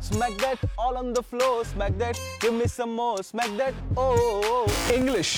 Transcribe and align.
Smack 0.00 0.36
that 0.38 0.58
all 0.78 0.96
on 0.96 1.12
the 1.12 1.22
floor, 1.22 1.64
smack 1.64 1.96
that, 1.98 2.16
give 2.40 2.54
me 2.54 2.66
some 2.66 2.94
more, 2.94 3.20
smack 3.24 3.48
that, 3.56 3.74
oh, 3.96 4.14
oh, 4.16 4.66
oh. 4.66 4.94
English. 4.94 5.32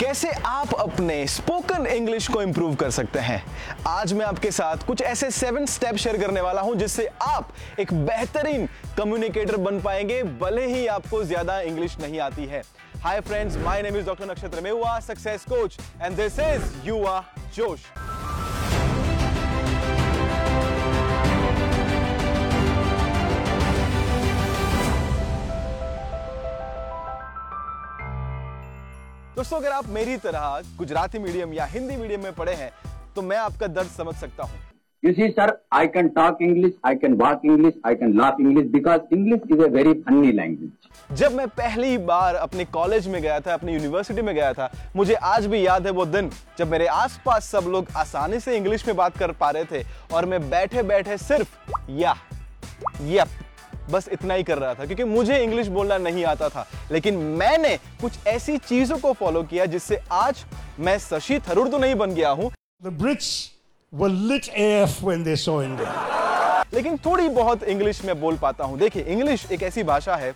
कैसे 0.00 0.30
आप 0.46 0.72
अपने 0.74 1.26
spoken 1.26 1.86
English 1.86 2.28
को 2.28 2.42
improve 2.42 2.74
कर 2.74 2.90
सकते 2.90 3.18
हैं? 3.18 3.42
आज 3.86 4.12
मैं 4.12 4.26
आपके 4.26 4.50
साथ 4.50 4.86
कुछ 4.86 5.02
ऐसे 5.02 5.30
सेवन 5.30 5.66
स्टेप 5.66 5.96
शेयर 5.96 6.18
करने 6.20 6.40
वाला 6.40 6.60
हूँ 6.60 6.74
जिससे 6.76 7.06
आप 7.22 7.52
एक 7.80 7.92
बेहतरीन 8.06 8.66
कम्युनिकेटर 8.98 9.56
बन 9.56 9.80
पाएँगे 9.80 10.22
भले 10.40 10.66
ही 10.66 10.86
आपको 10.86 11.22
ज़्यादा 11.24 11.60
इंग्लिश 11.60 11.98
नहीं 12.00 12.20
आती 12.20 12.46
है। 12.46 12.62
Hi 13.02 13.20
friends 13.20 13.56
my 13.64 13.82
name 13.82 13.96
is 13.96 14.06
doctor 14.06 14.30
Nakshatra 14.30 14.60
Mehua 14.60 14.98
success 15.00 15.44
coach 15.48 15.78
and 16.02 16.16
this 16.16 16.38
is 16.38 16.86
Yuva 16.86 17.24
Josh 17.56 17.80
दोस्तों 29.38 29.58
अगर 29.58 29.72
आप 29.72 29.88
मेरी 29.88 30.16
तरह 30.16 30.62
गुजराती 30.78 31.18
मीडियम 31.18 31.52
या 31.54 31.64
हिंदी 31.64 31.96
मीडियम 31.96 32.22
में 32.22 32.32
पढ़े 32.34 32.54
हैं 32.54 32.70
तो 33.16 33.22
मैं 33.22 33.36
आपका 33.38 33.66
दर्द 33.68 33.88
समझ 33.88 34.14
सकता 34.14 34.44
हूँ 34.44 34.66
You 35.02 35.12
see, 35.18 35.28
sir, 35.34 35.46
I 35.72 35.82
can 35.88 36.08
talk 36.16 36.40
English, 36.46 36.72
I 36.84 36.92
can 36.96 37.14
walk 37.20 37.44
English, 37.44 37.76
I 37.84 37.92
can 37.94 38.16
laugh 38.16 38.40
English 38.40 38.66
because 38.72 39.14
English 39.16 39.46
is 39.48 39.62
a 39.66 39.70
very 39.76 39.94
funny 40.00 40.32
language. 40.38 40.90
जब 41.12 41.34
मैं 41.34 41.46
पहली 41.60 41.96
बार 42.08 42.34
अपने 42.36 42.64
कॉलेज 42.72 43.06
में 43.08 43.20
गया 43.22 43.38
था 43.40 43.54
अपनी 43.54 43.74
यूनिवर्सिटी 43.74 44.22
में 44.22 44.34
गया 44.34 44.52
था 44.52 44.70
मुझे 44.96 45.14
आज 45.30 45.46
भी 45.46 45.66
याद 45.66 45.86
है 45.86 45.92
वो 45.92 46.06
दिन 46.08 46.30
जब 46.58 46.70
मेरे 46.70 46.86
आसपास 46.96 47.50
सब 47.50 47.70
लोग 47.72 47.96
आसानी 47.96 48.40
से 48.40 48.56
इंग्लिश 48.56 48.86
में 48.86 48.96
बात 48.96 49.18
कर 49.18 49.32
पा 49.40 49.50
रहे 49.50 49.64
थे 49.72 49.84
और 50.14 50.26
मैं 50.26 50.48
बैठे 50.50 50.82
बैठे 50.90 51.18
सिर्फ़ 51.18 51.90
या 52.00 52.16
यप 53.12 53.44
बस 53.90 54.08
इतना 54.12 54.34
ही 54.34 54.42
कर 54.42 54.58
रहा 54.58 54.74
था 54.74 54.84
क्योंकि 54.86 55.04
मुझे 55.04 55.38
इंग्लिश 55.42 55.66
बोलना 55.66 55.98
नहीं 55.98 56.24
आता 56.24 56.48
था। 56.48 56.66
लेकिन 56.92 57.16
मैंने 57.38 57.76
कुछ 58.00 58.26
ऐसी 58.26 58.56
चीज़ों 58.58 58.98
को 58.98 59.12
फॉलो 59.12 59.42
किया 59.42 59.66
जिससे 59.66 60.00
आज 60.12 60.44
मैं 60.80 60.98
शशि 60.98 61.38
थरूर 61.48 61.68
तो 61.68 61.78
नहीं 61.78 61.94
बन 61.94 62.14
गया 62.14 62.30
हूँ। 62.30 62.50
The 62.84 62.92
Brits 62.98 63.48
were 63.92 64.12
lit 64.30 64.50
AF 64.56 65.00
when 65.02 65.24
they 65.24 65.36
saw 65.36 65.60
India. 65.62 65.92
लेकिन 66.74 66.96
थोड़ी 66.96 67.28
बहुत 67.28 67.62
इंग्लिश 67.62 68.04
में 68.04 68.20
बोल 68.20 68.36
पाता 68.38 68.64
हूँ। 68.64 68.78
देखिए 68.78 69.02
इंग्लिश 69.02 69.46
एक 69.52 69.62
ऐसी 69.62 69.82
भाषा 69.82 70.16
है 70.16 70.32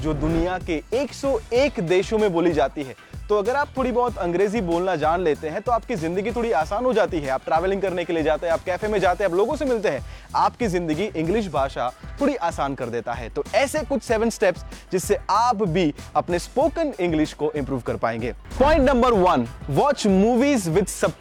जो 0.00 0.14
दुनिया 0.14 0.58
के 0.58 0.82
101 0.94 1.80
देशों 1.80 2.18
में 2.18 2.32
बोली 2.32 2.52
जाती 2.52 2.82
है। 2.82 2.94
तो 3.28 3.38
अगर 3.38 3.56
आप 3.56 3.68
थोड़ी 3.76 3.92
बहुत 3.92 4.16
अंग्रेज़ी 4.18 4.60
बोलना 4.60 4.94
जान 4.96 5.20
लेते 5.20 5.48
हैं 5.48 5.60
तो 5.62 5.72
आपकी 5.72 5.94
ज़िंदगी 5.96 6.30
थोड़ी 6.32 6.50
आसान 6.52 6.84
हो 6.84 6.92
जाती 6.92 7.20
है। 7.20 7.28
आप 7.30 7.44
ट्रैवलिंग 7.44 7.82
करने 7.82 8.04
के 8.04 8.12
लिए 8.12 8.22
जाते 8.22 8.46
हैं, 8.46 8.52
आप 8.52 8.64
कैफ़े 8.64 8.88
में 8.88 8.98
जाते 9.00 9.24
हैं, 9.24 9.30
आप 9.30 9.36
लोगों 9.36 9.56
से 9.56 9.64
मिलते 9.64 9.88
हैं। 9.88 10.04
आपकी 10.36 10.66
ज़िंदगी 10.66 11.04
इंग्लिश 11.16 11.48
भाषा 11.48 11.90
थोड़ी 12.20 12.34
आसान 12.36 12.74
कर 12.74 12.88
देता 12.88 13.12
है। 13.12 13.28
तो 13.28 13.44
ऐसे 13.54 13.82
कुछ 13.82 14.02
सेवन 14.02 14.30
स्टेप्स 14.30 14.64
जिससे 14.92 15.18
आप 15.30 15.62
भी 15.64 15.92
अपने 16.16 16.38
स्पोकन 16.38 16.92
इंग्लिश 17.00 17.32
को 17.34 17.52
इंप्रूव 17.52 17.80
कर 17.80 17.96
पाएँगे। 17.96 18.32
Point 18.58 18.82
number 18.82 19.12
one 19.14 19.46
watch 19.70 20.06
movies 20.06 20.68
with 20.70 20.86
सब 20.88 21.12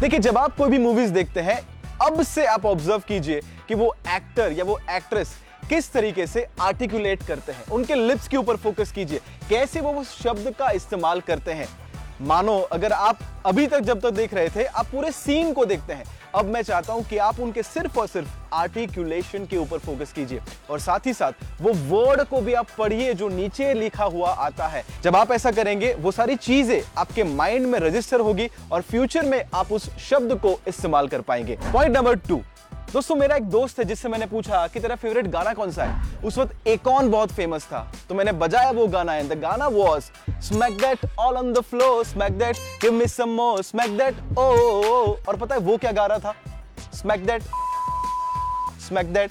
देखिए, 0.00 0.18
जब 0.18 0.38
आप 0.38 0.56
कोई 0.56 0.70
भी 0.70 0.78
मूवीज़ 0.78 1.12
देखते 1.12 1.40
हैं, 1.40 1.60
अब 2.02 2.22
से 2.22 2.44
आप 2.46 2.66
ऑब्ज़र्व 2.66 3.02
कीजिए 3.08 3.40
कि 3.68 3.74
वो 3.74 3.94
एक्टर 4.08 4.52
या 4.52 4.64
वो 4.64 4.78
एक्ट्रेस 4.90 5.34
किस 5.68 5.92
तरीके 5.92 6.26
से 6.26 6.46
आर्टिकुलेट 6.60 7.22
करते 7.22 7.52
हैं? 7.52 7.64
उनके 7.66 7.94
लिप्स 7.94 8.28
के 8.28 8.36
ऊपर 8.36 8.56
फोकस 8.56 8.92
कीजिए। 8.92 9.20
कैसे 9.48 9.80
वो 9.80 9.92
उस 9.92 10.22
शब्द 10.22 10.54
का 10.58 10.70
इस्तेमाल 10.70 11.20
करते 11.20 11.52
हैं? 11.52 11.68
मानो, 12.20 12.58
अगर 12.58 12.92
आप 12.92 13.18
अभी 13.46 13.66
तक 13.66 13.80
जब 13.80 14.00
तक 14.00 14.10
देख 14.10 14.34
रहे 14.34 14.48
थे, 14.48 14.64
आप 14.64 14.86
पूरे 14.86 15.12
सीन 15.12 15.52
को 15.52 15.64
देखते 15.64 15.92
हैं। 15.92 16.04
अब 16.34 16.44
मैं 16.44 16.62
चाहता 16.62 16.92
हूँ 16.92 17.04
कि 17.04 17.18
आप 17.18 17.40
उनके 17.40 17.62
सिर्फ़ 17.62 17.98
और 18.00 18.06
सिर्फ़ 18.06 18.28
आर्टिकुलेशन 18.52 19.46
के 19.46 19.56
ऊपर 19.56 19.78
फोकस 19.78 20.12
कीजिए। 20.12 20.40
और 20.70 20.80
साथ 20.80 21.06
ही 21.06 21.12
साथ, 21.12 21.32
वो 21.60 21.72
वर्ड 21.72 22.22
को 22.22 22.40
भी 22.40 22.54
आप 22.54 22.66
पढ़िए 22.78 23.14
जो 23.14 23.28
नीचे 23.28 23.72
लिखा 23.74 24.04
हुआ 24.04 24.30
आता 24.30 24.66
है। 24.66 24.84
जब 25.02 25.16
आप 25.16 25.32
ऐसा 25.32 25.50
करेंगे, 25.50 25.94
वो 25.94 26.10
सारी 26.10 26.36
चीज़ें 26.36 26.82
आपके 26.98 27.24
माइंड 27.24 27.66
में 27.66 27.78
रजिस्टर 27.78 28.20
होगी 28.20 28.50
और 28.72 28.82
फ्यूचर 28.82 29.26
में 29.26 29.44
आप 29.54 29.72
उस 29.72 29.90
शब्द 29.98 30.34
को 30.34 30.60
इस्तेमाल 30.68 31.08
कर 31.08 31.20
पाएँगे। 31.20 31.58
पॉइंट 31.72 31.96
नंबर 31.96 32.16
टू 32.18 32.42
दोस्तों, 32.92 33.14
मेरा 33.16 33.36
एक 33.36 33.44
दोस्त 33.44 33.78
है 33.78 33.84
जिससे 33.84 34.08
मैंने 34.08 34.26
पूछा 34.26 34.66
कि 34.66 34.80
तेरा 34.80 34.94
फेवरेट 34.96 35.26
गाना 35.28 35.52
कौन 35.54 35.70
सा 35.72 35.84
है? 35.84 36.20
उस 36.24 36.38
वक्त 36.38 36.66
एकॉन 36.66 37.10
बहुत 37.10 37.32
फ़ेमस 37.32 37.64
था 37.64 37.80
तो 38.08 38.14
मैंने 38.14 38.32
बजाया 38.34 38.70
वो 38.70 38.86
गाना 38.88 39.14
एंड 39.14 39.32
द 39.32 39.38
गाना 39.40 39.66
was 39.68 40.10
smack 40.44 40.78
that 40.80 41.04
all 41.18 41.36
on 41.36 41.52
the 41.52 41.60
floor 41.62 42.04
smack 42.04 42.38
that 42.38 42.56
give 42.82 42.92
me 42.92 43.06
some 43.06 43.28
more 43.30 43.62
smack 43.62 43.96
that 43.98 44.38
oh 44.38 44.46
और 45.28 45.36
पता 45.36 45.54
है 45.54 45.60
वो 45.60 45.76
क्या 45.76 45.92
गा 45.92 46.06
रहा 46.06 46.18
था? 46.18 46.34
स्मैक 46.94 47.26
दैट 47.26 47.42
स्मैक 48.88 49.12
दैट 49.12 49.30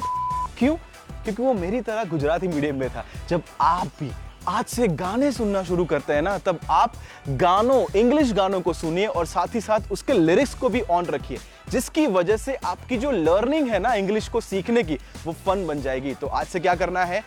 क्यों? 0.59 0.75
क्योंकि 1.23 1.43
वो 1.43 1.53
मेरी 1.55 1.81
तरह 1.81 2.03
गुजराती 2.05 2.47
मीडियम 2.47 2.79
में 2.79 2.89
था। 2.89 3.05
जब 3.29 3.41
आप 3.61 3.87
भी 3.99 4.11
आज 4.47 4.65
से 4.65 4.87
गाने 4.87 5.31
सुनना 5.31 5.63
शुरू 5.63 5.85
करते 5.85 6.13
हैं 6.13 6.21
ना, 6.21 6.37
तब 6.37 6.59
आप 6.69 6.93
गानों 7.29 7.85
इंग्लिश 7.95 8.31
गानों 8.33 8.61
को 8.61 8.73
सुनिए 8.73 9.05
और 9.07 9.25
साथ 9.25 9.55
ही 9.55 9.61
साथ 9.61 9.91
उसके 9.91 10.13
लिरिक्स 10.13 10.53
को 10.53 10.69
भी 10.69 10.81
ऑन 10.81 11.05
रखिए। 11.05 11.37
जिसकी 11.69 12.05
वजह 12.07 12.37
से 12.37 12.55
आपकी 12.55 12.97
जो 12.97 13.11
लर्निंग 13.11 13.69
है 13.69 13.79
ना 13.79 13.93
इंग्लिश 13.93 14.27
को 14.27 14.41
सीखने 14.41 14.83
की, 14.83 14.97
वो 15.25 15.33
फन 15.35 15.65
बन 15.67 15.81
जाएगी। 15.81 16.13
तो 16.13 16.27
आज 16.27 16.47
से 16.47 16.59
क्या 16.59 16.75
करना 16.75 17.03
है? 17.05 17.23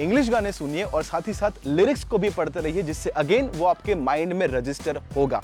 इंग्लिश 0.00 0.28
गाने 0.30 0.52
सुनिए 0.52 0.82
और 0.84 1.02
साथ 1.02 1.28
ही 1.28 1.32
साथ 1.34 1.66
लिरिक्स 1.66 2.04
को 2.04 2.18
भी 2.18 2.30
पढ़ते 2.30 2.60
रहिए, 2.60 2.82
जिससे 2.82 3.10
अगेन 3.10 3.48
वो 3.48 3.66
आपके 3.66 3.94
माइंड 3.94 4.32
में 4.32 4.46
रजिस्टर 4.48 5.00
होगा। 5.16 5.42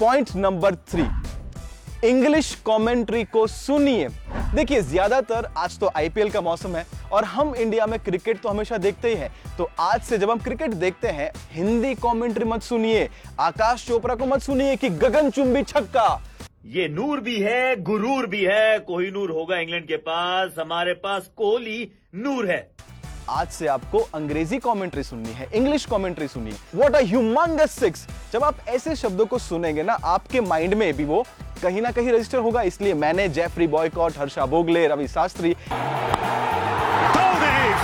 Point 0.00 0.34
number 0.36 0.74
three 0.90 1.04
English 2.04 2.54
commentary 2.66 3.22
को 3.24 3.46
सुनिए। 3.46 4.08
देखिए, 4.54 4.80
ज़्यादातर 4.82 5.48
आज 5.56 5.78
तो 5.78 5.90
आईपीएल 5.96 6.30
का 6.30 6.40
मौसम 6.40 6.76
है 6.76 6.84
और 7.12 7.24
हम 7.24 7.54
इंडिया 7.54 7.86
में 7.86 7.98
क्रिकेट 8.00 8.40
तो 8.40 8.48
हमेशा 8.48 8.78
देखते 8.78 9.08
ही 9.08 9.14
हैं। 9.14 9.30
तो 9.58 9.68
आज 9.80 10.02
से 10.02 10.18
जब 10.18 10.30
हम 10.30 10.38
क्रिकेट 10.38 10.74
देखते 10.74 11.08
हैं, 11.08 11.30
हिंदी 11.52 11.94
कमेंट्री 11.96 12.44
मत 12.44 12.62
सुनिए, 12.62 13.08
आकाश 13.40 13.86
चोपड़ा 13.88 14.14
को 14.14 14.26
मत 14.26 14.42
सुनिए 14.42 14.76
कि 14.76 14.88
गगन 14.90 15.30
चुंबी 15.30 15.62
छक्का। 15.62 16.08
ये 16.66 16.86
नूर 16.88 17.20
भी 17.20 17.36
है, 17.40 17.82
गुरूर 17.82 18.26
भी 18.26 18.42
है। 18.44 18.78
कोई 18.78 19.10
नूर 19.10 19.30
होगा 19.30 19.58
इंग्लैंड 19.58 19.84
के 19.88 19.96
पास। 19.96 20.54
हमारे 20.58 20.92
पास 20.94 21.30
कोहली 21.36 21.90
नूर 22.14 22.50
है। 22.50 22.58
आज 23.30 23.48
से 23.48 23.66
आपको 23.66 23.98
अंग्रेज़ी 24.14 24.58
कमेंट्री 24.58 25.02
सुननी 25.02 25.32
है 25.32 25.48
इंग्लिश 25.54 25.84
कमेंट्री 25.84 26.28
सुननी 26.28 26.50
है। 26.50 26.88
अ 26.94 27.00
ह्यूमंगस 27.02 27.70
सिक्स 27.70 28.06
जब 28.32 28.44
आप 28.44 28.58
ऐसे 28.68 28.96
शब्दों 28.96 29.26
को 29.26 29.38
सुनेंगे 29.38 29.82
ना, 29.82 29.92
आपके 29.92 30.40
माइंड 30.40 30.74
में 30.74 30.92
भी 30.94 31.04
वो 31.04 31.24
कहीं 31.62 31.82
ना 31.82 31.90
कहीं 31.90 32.10
रजिस्टर 32.10 32.38
होगा। 32.38 32.62
इसलिए 32.62 32.94
मैंने 32.94 33.28
Geoffrey 33.28 33.66
Boycott 33.66 34.18
Harsha 34.18 34.46
Bhogle, 34.46 34.86
Ravi 34.86 35.08
Shastri. 35.08 35.54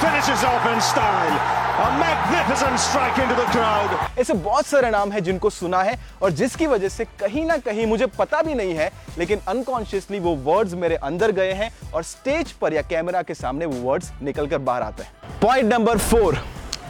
Finishes 0.02 0.42
off 0.42 0.64
in 0.66 0.80
style. 0.80 1.34
A 1.82 1.88
magnificent 1.98 2.78
strike 2.84 3.18
into 3.24 3.34
the 3.40 3.46
crowd. 3.50 3.92
ऐसे 4.20 4.34
बहुत 4.46 4.66
सारे 4.66 4.90
नाम 4.90 5.12
हैं 5.12 5.22
जिनको 5.24 5.50
सुना 5.50 5.82
है 5.82 5.98
और 6.22 6.30
जिसकी 6.40 6.66
वजह 6.66 6.88
से 6.88 7.04
कहीं 7.20 7.44
ना 7.46 7.56
कहीं 7.66 7.86
मुझे 7.86 8.06
पता 8.18 8.40
भी 8.42 8.54
नहीं 8.54 8.74
है, 8.74 8.90
लेकिन 9.18 9.40
अनकॉन्शियसली 9.48 10.20
वो 10.20 10.34
वर्ड्स 10.44 10.74
मेरे 10.82 10.96
अंदर 11.10 11.32
गए 11.32 11.52
हैं 11.52 11.70
और 11.94 12.02
स्टेज 12.04 12.52
पर 12.62 12.74
या 12.74 12.82
कैमरा 12.90 13.22
के 13.22 13.34
सामने 13.34 13.66
वो 13.66 13.80
वर्ड्स 13.90 14.12
निकल 14.22 14.46
कर 14.46 14.58
बाहर 14.60 14.82
आते 14.82 15.02
हैं 15.02 15.40
पॉइंट 15.42 15.72
नंबर 15.72 15.98
फोर 16.10 16.38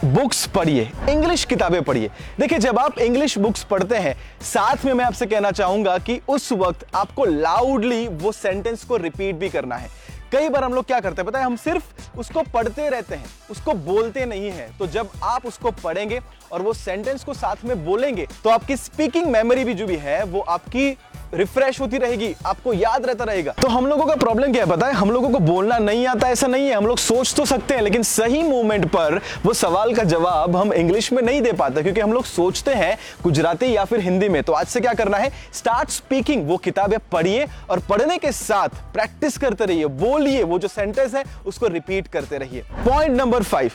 बुक्स 0.05 0.45
पढ़िए 0.55 0.89
इंग्लिश 1.09 1.43
किताबें 1.45 1.81
पढ़िए 1.83 2.09
देखिए, 2.39 2.59
जब 2.59 2.79
आप 2.79 2.97
इंग्लिश 2.99 3.37
बुक्स 3.37 3.63
पढ़ते 3.63 3.97
हैं, 3.97 4.15
साथ 4.43 4.85
में 4.85 4.93
मैं 4.93 5.05
आपसे 5.05 5.25
कहना 5.25 5.51
चाहूँगा 5.51 5.97
कि 5.99 6.19
उस 6.29 6.51
वक्त 6.53 6.85
आपको 6.95 7.25
लाउडली 7.25 8.07
वो 8.07 8.31
सेंटेंस 8.31 8.83
को 8.83 8.97
रिपीट 8.97 9.35
भी 9.35 9.49
करना 9.49 9.75
है 9.75 9.89
कई 10.33 10.49
बार 10.49 10.63
हम 10.63 10.73
लोग 10.73 10.85
क्या 10.85 10.99
करते 10.99 11.21
हैं, 11.21 11.25
पता 11.27 11.39
है, 11.39 11.45
हम 11.45 11.55
सिर्फ़ 11.55 12.17
उसको 12.19 12.41
पढ़ते 12.53 12.87
रहते 12.89 13.15
हैं, 13.15 13.25
उसको 13.51 13.73
बोलते 13.73 14.25
नहीं 14.25 14.49
है। 14.51 14.67
तो 14.77 14.87
जब 14.87 15.09
आप 15.23 15.45
उसको 15.45 15.71
पढ़ेंगे 15.73 16.19
और 16.51 16.61
वो 16.61 16.73
सेंटेंस 16.73 17.23
को 17.23 17.33
साथ 17.33 17.63
में 17.65 17.85
बोलेंगे 17.85 18.27
तो 18.43 18.49
आपकी 18.49 18.77
स्पीकिंग 18.77 19.25
मेमोरी 19.27 19.63
भी 19.63 19.73
जो 19.73 19.87
भी 19.87 19.95
है, 19.97 20.23
वो 20.23 20.39
आपकी 20.39 20.89
रिफ्रेश 21.33 21.79
होती 21.81 21.97
रहेगी 21.97 22.33
आपको 22.45 22.73
याद 22.73 23.05
रहता 23.05 23.23
रहेगा। 23.23 23.53
तो 23.61 23.67
हम 23.67 23.85
लोगों 23.87 24.05
का 24.05 24.15
प्रॉब्लम 24.15 24.51
क्या 24.53 24.63
है 24.63 24.69
पता 24.69 24.87
है 24.87 24.93
हम 24.93 25.11
लोगों 25.11 25.29
को 25.29 25.39
बोलना 25.41 25.77
नहीं 25.77 26.05
आता 26.07 26.29
ऐसा 26.29 26.47
नहीं 26.47 26.67
है। 26.67 26.73
हम 26.73 26.85
लोग 26.85 26.97
सोच 26.97 27.33
तो 27.33 27.45
सकते 27.45 27.73
हैं 27.73 27.81
लेकिन 27.81 28.03
सही 28.03 28.41
मोमेंट 28.43 28.85
पर 28.87 29.19
वो 29.45 29.53
सवाल 29.53 29.93
का 29.95 30.03
जवाब 30.03 30.55
हम 30.55 30.73
इंग्लिश 30.73 31.11
में 31.13 31.21
नहीं 31.23 31.41
दे 31.41 31.51
पाते 31.53 31.83
क्योंकि 31.83 32.01
हम 32.01 32.13
लोग 32.13 32.25
सोचते 32.25 32.73
हैं 32.73 32.97
गुजराती 33.23 33.71
या 33.75 33.85
फिर 33.85 33.99
हिंदी 33.99 34.29
में। 34.29 34.41
तो 34.43 34.53
आज 34.53 34.67
से 34.67 34.81
क्या 34.81 34.93
करना 34.93 35.17
है? 35.17 35.31
स्टार्ट 35.53 35.89
स्पीकिंग 35.89 36.47
वो 36.47 36.57
किताबें 36.57 36.97
पढ़िए 37.11 37.47
और 37.69 37.79
पढ़ने 37.79 38.17
के 38.17 38.31
साथ 38.31 38.69
प्रैक्टिस 38.93 39.37
करते 39.37 39.65
रहिए। 39.65 39.85
बोलिए 39.85 40.43
वो 40.43 40.59
जो 40.59 40.67
सेंटेंस 40.67 41.15
है 41.15 41.23
उसको 41.45 41.67
रिपीट 41.67 42.07
करते 42.07 42.37
रहिए। 42.37 42.63
पॉइंट 42.85 43.17
नंबर 43.17 43.43
फाइव 43.43 43.71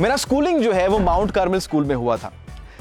मेरा 0.00 0.16
स्कूलिंग 0.16 0.60
जो 0.60 0.72
है 0.72 0.88
वो 0.88 0.98
माउंट 0.98 1.30
कार्मल 1.30 1.58
स्कूल 1.58 1.84
में 1.84 1.94
हुआ 1.94 2.16
था। 2.16 2.32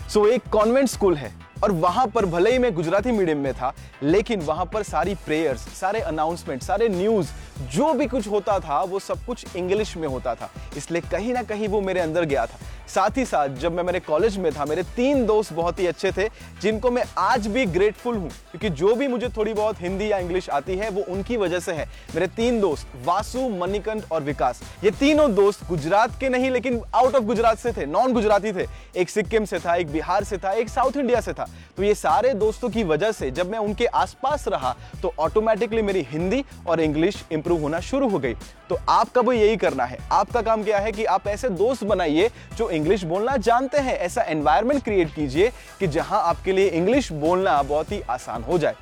सो 0.09 0.19
so, 0.19 0.31
एक 0.31 0.41
कॉन्वेंट 0.51 0.87
स्कूल 0.89 1.15
है। 1.15 1.42
और 1.63 1.71
वहाँ 1.71 2.05
पर 2.07 2.25
भले 2.25 2.51
ही 2.51 2.57
मैं 2.57 2.73
गुजराती 2.75 3.11
मीडियम 3.11 3.37
में 3.37 3.53
था, 3.53 3.73
लेकिन 4.03 4.41
वहाँ 4.41 4.65
पर 4.65 4.83
सारी 4.83 5.15
प्रेयर्स 5.15 5.61
सारे 5.79 5.99
अनाउंसमेंट 5.99 6.63
सारे 6.63 6.89
न्यूज़ 6.89 7.29
जो 7.71 7.93
भी 7.93 8.07
कुछ 8.07 8.27
होता 8.27 8.59
था, 8.59 8.81
वो 8.81 8.99
सब 8.99 9.25
कुछ 9.25 9.55
इंग्लिश 9.55 9.95
में 9.97 10.07
होता 10.07 10.35
था। 10.35 10.49
इसलिए 10.77 11.01
कहीं 11.01 11.33
ना 11.33 11.43
कहीं 11.43 11.67
वो 11.67 11.81
मेरे 11.81 11.99
अंदर 11.99 12.25
गया 12.25 12.45
था। 12.45 12.57
साथ 12.87 13.17
ही 13.17 13.25
साथ, 13.25 13.49
जब 13.49 13.73
मैं 13.73 13.83
मेरे 13.83 13.99
कॉलेज 13.99 14.37
में 14.37 14.51
था, 14.51 14.65
मेरे 14.65 14.83
तीन 14.95 15.25
दोस्त 15.25 15.53
बहुत 15.53 15.79
ही 15.79 15.87
अच्छे 15.87 16.11
थे, 16.11 16.27
जिनको 16.61 16.91
मैं 16.91 17.03
आज 17.17 17.47
भी 17.47 17.65
ग्रेटफुल 17.67 18.15
हूँ, 18.15 18.29
क्योंकि 18.51 18.69
जो 18.71 18.95
भी 18.95 19.07
मुझे 19.07 19.29
थोड़ी 19.29 19.53
बहुत 19.53 19.81
हिंदी 19.81 20.11
या 20.11 20.17
इंग्लिश 20.17 20.49
आती 20.49 20.75
है, 20.75 20.89
वो 20.89 21.03
उनकी 21.03 21.37
वजह 21.37 21.59
से 21.59 21.73
है। 21.73 21.87
मेरे 22.15 22.27
तीन 22.27 22.59
दोस्त, 22.61 22.87
वासु, 23.05 23.47
मणिकंठ 23.51 24.11
और 24.11 24.23
विकास। 24.23 24.61
ये 24.83 24.91
तीनों 24.91 25.33
दोस्त 25.35 25.67
गुजरात 25.67 26.19
के 26.19 26.29
नहीं, 26.29 26.51
लेकिन 26.51 26.81
आउट 26.95 27.15
ऑफ़ 27.15 27.23
गुजरात 27.23 27.57
से 27.57 27.71
थे 27.71 27.85
नॉन 27.85 28.13
गुजराती 28.13 28.51
थे। 28.53 28.65
एक 28.95 29.09
सिक्किम 29.09 29.45
से 29.45 29.59
था, 29.59 29.75
एक 29.75 29.91
बिहार 29.91 30.23
से 30.23 30.37
था, 30.37 30.51
एक 30.51 30.69
साउथ 30.69 30.97
इंडिया 30.97 31.21
से 31.21 31.33
था। 31.33 31.47
तो 31.77 31.83
ये 31.83 31.93
सारे 31.95 32.33
दोस्तों 32.35 32.69
की 32.69 32.83
वजह 32.83 33.11
से, 33.11 33.31
जब 33.31 33.51
मैं 33.51 33.59
उनके 33.59 33.85
आसपास 33.85 34.47
रहा 34.47 34.75
तो 35.01 35.13
ऑटोमेटिकली 35.19 35.81
मेरी 35.81 36.01
हिंदी 36.09 36.43
और 36.67 36.81
इंग्लिश 36.81 37.23
इंप्रूव 37.31 37.61
होना 37.61 37.79
शुरू 37.81 38.09
हो 38.09 38.19
गई। 38.19 38.33
तो 38.69 38.77
आपका 38.89 39.21
भी 39.21 39.37
यही 39.37 39.57
करना 39.57 39.83
है। 39.83 39.97
आपका 40.11 40.41
काम 40.41 40.63
क्या 40.63 40.79
है 40.79 40.91
कि 40.91 41.05
आप 41.05 41.27
ऐसे 41.27 41.49
दोस्त 41.51 41.83
बनाइए, 41.83 42.29
जो 42.57 42.69
इंग्लिश 42.73 43.03
बोलना 43.03 43.35
जानते 43.37 43.77
हैं। 43.77 43.97
ऐसा 43.97 44.21
एनवायरमेंट 44.21 44.83
क्रिएट 44.83 45.13
कीजिए 45.15 45.51
कि 45.79 45.87
जहाँ 45.87 46.21
आपके 46.23 46.51
लिए 46.51 46.67
इंग्लिश 46.67 47.11
बोलना 47.11 47.61
बहुत 47.63 47.91
ही 47.91 48.01
आसान 48.01 48.43
हो 48.43 48.57
जाए। 48.57 48.75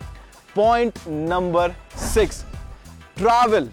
Point 0.56 1.00
number 1.08 1.72
six 2.14 2.44
travel 3.18 3.70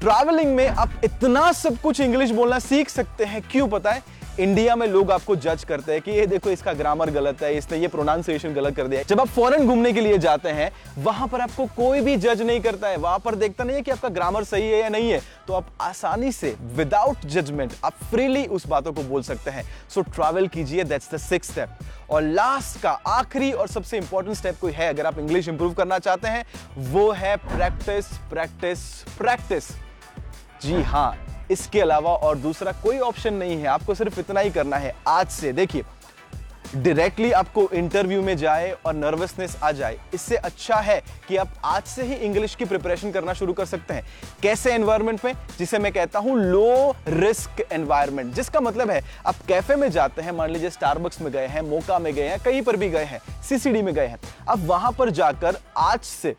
travelling 0.00 0.54
में 0.54 0.68
आप 0.68 1.00
इतना 1.04 1.50
सब 1.52 1.80
कुछ 1.80 2.00
इंग्लिश 2.00 2.30
बोलना 2.30 2.58
सीख 2.58 2.88
सकते 2.88 3.24
हैं। 3.24 3.42
क्यों 3.42 3.68
पता 3.68 3.92
है? 3.92 4.02
इंडिया 4.38 4.74
में 4.76 4.86
लोग 4.86 5.10
आपको 5.10 5.36
जज 5.36 5.64
करते 5.64 5.92
हैं 5.92 6.00
कि 6.02 6.10
ये 6.10 6.26
देखो 6.26 6.50
इसका 6.50 6.72
ग्रामर 6.72 7.10
गलत 7.10 7.42
है, 7.42 7.56
इसने 7.56 7.78
ये 7.78 7.88
प्रोनाउंसिएशन 7.88 8.54
गलत 8.54 8.76
कर 8.76 8.86
दिया 8.86 9.02
जब 9.04 9.20
आप 9.20 9.28
फॉरेन 9.28 9.66
घूमने 9.66 9.92
के 9.92 10.00
लिए 10.00 10.18
जाते 10.18 10.48
हैं, 10.48 10.70
वहाँ 10.98 11.28
पर 11.28 11.40
आपको 11.40 11.66
कोई 11.76 12.00
भी 12.00 12.16
जज 12.16 12.42
नहीं 12.42 12.60
करता 12.60 12.88
है। 12.88 12.96
वहाँ 12.98 13.18
पर 13.18 13.34
देखता 13.34 13.64
नहीं 13.64 13.76
है 13.76 13.82
कि 13.82 13.90
आपका 13.90 14.08
ग्रामर 14.10 14.44
सही 14.44 14.68
है 14.70 14.80
या 14.80 14.88
नहीं 14.88 15.10
है। 15.10 15.20
तो 15.46 15.54
आप 15.54 15.72
आसानी 15.80 16.32
से 16.32 16.54
विदाउट 16.74 17.26
जजमेंट 17.26 17.72
आप 17.84 17.94
फ्रीली 18.10 18.44
उस 18.46 18.66
बातों 18.66 18.92
को 18.92 19.02
बोल 19.04 19.22
सकते 19.22 19.50
हैं। 19.50 19.64
सो 19.88 20.02
ट्रैवल 20.04 20.48
कीजिए 20.48 20.84
दैट्स 20.84 21.14
द 21.14 21.18
सिक्स 21.18 21.50
स्टेप 21.50 21.78
और 22.10 22.22
लास्ट 22.22 22.80
का, 22.82 22.90
आखिरी 22.90 23.50
और 23.52 23.68
सबसे 23.68 23.96
इंपॉर्टेंट 23.96 24.36
स्टेप 24.36 24.58
कोई 24.60 24.72
है, 24.72 24.88
अगर 24.88 25.06
आप 25.06 25.18
इंग्लिश 25.18 25.48
इंप्रूव 25.48 25.72
करना 25.74 25.98
चाहते 25.98 26.28
हैं, 26.28 26.44
वो 26.92 27.10
है 27.12 27.36
प्रैक्टिस 27.38 28.06
प्रैक्टिस 28.30 28.86
प्रैक्टिस 29.18 29.68
जी 30.62 30.82
हाँ 30.84 31.12
इसके 31.50 31.80
अलावा 31.80 32.10
और 32.12 32.38
दूसरा 32.38 32.72
कोई 32.82 32.98
ऑप्शन 33.00 33.34
नहीं 33.34 33.56
है। 33.56 33.66
आपको 33.68 33.94
सिर्फ़ 33.94 34.20
इतना 34.20 34.40
ही 34.40 34.50
करना 34.50 34.76
है। 34.76 34.94
आज 35.08 35.28
से 35.30 35.52
देखिए 35.52 35.84
डायरेक्टली 36.76 37.30
आपको 37.32 37.62
इंटरव्यू 37.70 38.22
में 38.22 38.36
जाए 38.36 38.70
और 38.86 38.94
नर्वसनेस 38.94 39.56
आ 39.62 39.70
जाए, 39.72 39.96
इससे 40.14 40.36
अच्छा 40.36 40.76
है 40.76 41.00
कि 41.28 41.36
आप 41.36 41.52
आज 41.64 41.82
से 41.84 42.02
ही 42.02 42.14
इंग्लिश 42.16 42.54
की 42.54 42.64
प्रिपरेशन 42.64 43.10
करना 43.10 43.32
शुरू 43.32 43.52
कर 43.52 43.64
सकते 43.64 43.94
हैं। 43.94 44.04
कैसे 44.42 44.72
एनवायरनमेंट 44.72 45.24
में? 45.24 45.32
जिसे 45.58 45.78
मैं 45.78 45.92
कहता 45.92 46.18
हूँ 46.18 46.36
लो 46.36 46.94
रिस्क 47.08 47.60
एनवायरनमेंट 47.72 48.34
जिसका 48.34 48.60
मतलब 48.60 48.90
है, 48.90 49.00
आप 49.26 49.34
कैफ़े 49.48 49.76
में 49.76 49.90
जाते 49.90 50.22
हैं, 50.22 50.32
मान 50.32 50.50
लीजिए 50.50 50.70
स्टारबक्स 50.70 51.20
में 51.20 51.32
गए 51.32 51.46
हैं 51.46 51.62
मोका 51.62 51.98
में 51.98 52.12
गए 52.14 52.28
हैं, 52.28 52.38
कहीं 52.40 52.62
पर 52.62 52.76
भी 52.76 52.88
गए 52.90 53.04
हैं 53.04 53.20
सीसीडी 53.42 53.82
में 53.82 53.94
गए 53.94 54.06
हैं 54.06 54.18
आप 54.48 54.58
वहाँ 54.58 54.92
पर 54.92 55.10
जाकर 55.12 55.56
आज 55.76 56.00
से 56.00 56.34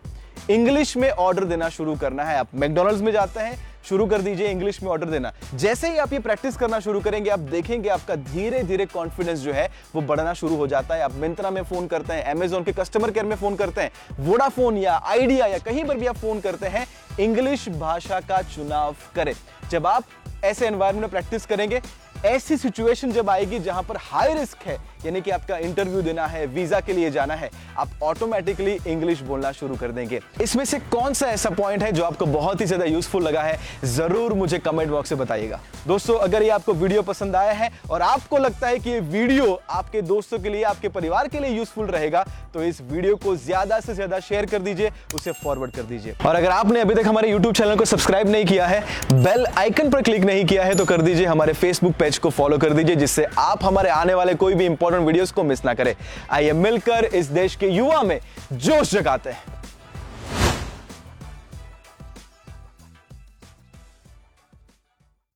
इंग्लिश 0.50 0.96
में 0.98 1.10
ऑर्डर 1.10 1.44
देना 1.46 1.70
शुरू 1.70 1.96
करना 1.96 2.24
है। 2.24 2.38
आप 2.38 2.56
मैकडोनल्ड्स 2.56 3.02
में 3.02 3.12
जाते 3.12 3.40
हैं 3.40 3.58
शुरू 3.84 4.06
कर 4.06 4.22
दीजिए 4.22 4.48
इंग्लिश 4.48 4.82
में 4.84 4.90
ऑर्डर 4.92 5.10
देना। 5.10 5.32
जैसे 5.56 5.90
ही 5.92 5.98
आप 5.98 6.14
ये 6.14 6.20
प्रैक्टिस 6.20 6.58
करना 6.58 6.80
शुरू 6.80 7.00
करेंगे, 7.02 7.30
आप 7.30 7.40
देखेंगे 7.40 7.90
आपका 7.90 8.16
धीरे 8.16 8.64
धीरे 8.64 8.86
कॉन्फिडेंस 8.86 9.40
जो 9.40 9.54
है, 9.54 9.70
वो 9.96 10.02
बढ़ना 10.02 10.34
शुरू 10.34 10.56
हो 10.56 10.68
जाता 10.68 10.96
है। 10.96 11.02
आप 11.02 11.14
मिंत्रा 11.16 11.52
में 11.52 11.62
फ़ोन 11.64 11.88
करते 11.88 12.14
हैं 12.14 12.24
अमेजोन 12.26 12.64
के 12.64 12.72
कस्टमर 12.74 13.12
केयर 13.12 13.26
में 13.26 13.36
फ़ोन 13.36 13.56
करते 13.56 13.82
हैं 13.82 13.92
वोडाफोन 14.20 14.78
या 14.78 14.96
आइडिया 15.06 15.46
या 15.46 15.58
कहीं 15.60 15.84
पर 15.84 15.98
भी 15.98 16.08
आप 16.08 16.18
फ़ोन 16.18 16.40
करते 16.40 16.68
हैं 16.68 16.86
इंग्लिश 17.20 17.68
भाषा 17.70 18.20
का 18.20 18.42
चुनाव 18.46 18.96
करें। 19.16 19.34
जब 19.72 19.88
आप 19.88 20.04
ऐसे 20.44 20.68
एनवायरमेंट 20.68 21.02
में 21.02 21.10
प्रैक्टिस 21.12 21.46
करेंगे 21.46 21.82
ऐसी 22.26 22.58
सिचुएशन 22.58 23.12
जब 23.12 23.30
आएगी 23.30 23.60
जहाँ 23.60 23.84
पर 23.84 23.98
हाई 24.02 24.34
रिस्क 24.34 24.64
है, 24.66 24.78
यानी 25.06 25.22
कि 25.22 25.32
आपका 25.32 25.58
इंटरव्यू 25.58 26.02
देना 26.02 26.26
है 26.28 26.46
वीज़ा 26.48 26.80
के 26.80 26.94
लिए 26.94 27.12
जाना 27.12 27.34
है, 27.34 27.50
आप 27.78 27.90
ऑटोमेटिकली 28.04 28.78
इंग्लिश 28.88 29.22
बोलना 29.22 29.52
शुरू 29.52 29.76
कर 29.76 29.92
देंगे। 29.92 30.20
इसमें 30.42 30.64
से 30.66 30.80
कौन 30.92 31.14
सा 31.14 31.28
ऐसा 31.28 31.50
पॉइंट 31.52 31.84
है 31.84 31.92
जो 31.92 32.04
आपको 32.04 32.26
बहुत 32.28 32.62
ही 32.62 32.66
ज़्यादा 32.66 32.86
यूजफुल 32.86 33.24
लगा 33.24 33.42
है? 33.42 33.58
ज़रूर 33.86 34.34
मुझे 34.34 34.60
कमेंट 34.60 34.90
बॉक्स 34.92 35.12
में 35.12 35.20
बताइएगा। 35.20 35.60
दोस्तों, 35.88 36.18
अगर 36.18 36.44
ये 36.44 36.50
आपको 36.50 36.74
वीडियो 36.74 37.02
पसंद 37.04 37.36
आया 37.36 37.52
है 37.54 37.72
और 37.90 38.02
आपको 38.02 38.38
लगता 38.38 38.68
है 38.68 38.80
कि 38.80 38.90
ये 38.90 39.00
वीडियो 39.00 39.60
आपके 39.70 40.02
दोस्तों 40.04 40.40
के 40.40 40.50
लिए, 40.50 40.64
आपके 40.64 40.90
परिवार 40.90 41.28
के 41.28 41.40
लिए 41.40 41.52
यूजफुल 41.52 41.88
रहेगा 41.88 42.26
तो 42.54 42.64
इस 42.64 42.82
वीडियो 42.82 43.16
को 43.16 43.36
ज़्यादा 43.38 43.80
से 43.80 43.94
ज़्यादा 43.94 44.20
शेयर 44.20 44.46
कर 44.46 44.60
दीजिए, 44.60 44.92
उसे 45.16 45.32
फॉरवर्ड 45.34 45.72
कर 45.72 45.84
दीजिए। 45.84 46.16
और 46.26 46.36
अगर 46.36 46.50
आपने 46.50 46.82
अभी 46.82 46.96
तक 46.96 47.08
हमारे 47.08 47.30
यूट्यूब 47.32 47.54
चैनल 47.56 47.76
को 47.76 47.86
सब्सक्राइब 47.86 48.30
नहीं 48.30 48.46
किया 48.46 48.68
है 48.68 48.82
बेल 49.14 49.46
आइकन 49.58 49.90
पर 49.90 50.02
क्लिक 50.02 50.24
नहीं 50.24 50.46
किया 50.46 50.64
है 50.64 50.76
तो 50.76 50.86
कर 50.86 51.02
दीजिए 51.02 51.26
हमारे 51.26 51.54
फेसबुक 51.56 51.96
पेज 52.10 52.18
को 52.18 52.30
फॉलो 52.30 52.58
कर 52.58 52.74
दीजिए, 52.74 52.96
जिससे 52.96 53.26
आप 53.38 53.64
हमारे 53.64 53.90
आने 53.90 54.14
वाले 54.14 54.34
कोई 54.34 54.56
भी 54.56 54.66
इंपॉर्टेंट 54.66 55.06
वीडियोस 55.06 55.32
को 55.32 55.44
मिस 55.44 55.64
ना 55.66 55.74
करें। 55.74 55.94
आइए 56.32 56.54
मिलकर 56.54 57.06
इस 57.06 57.26
देश 57.28 57.56
के 57.56 57.68
युवा 57.68 58.02
में 58.04 58.20
जोश 58.54 58.92
जगाते 58.92 59.30
हैं। 59.30 59.59